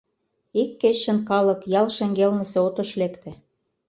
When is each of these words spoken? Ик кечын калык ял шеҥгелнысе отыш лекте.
Ик 0.61 0.71
кечын 0.81 1.17
калык 1.29 1.61
ял 1.79 1.87
шеҥгелнысе 1.95 2.57
отыш 2.67 2.89
лекте. 2.99 3.31